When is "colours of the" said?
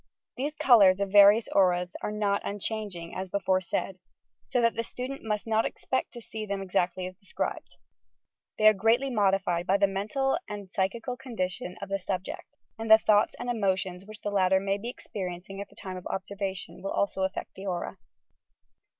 0.55-1.11